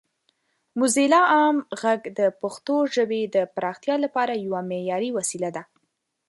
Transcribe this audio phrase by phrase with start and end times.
[0.77, 5.63] موزیلا عام غږ د پښتو ژبې د پراختیا لپاره یوه معیاري وسیله ده.